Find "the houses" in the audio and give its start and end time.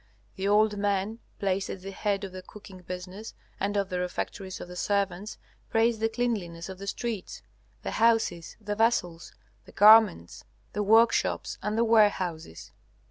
7.83-8.57